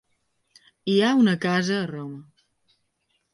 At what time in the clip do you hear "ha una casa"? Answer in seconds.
1.07-1.77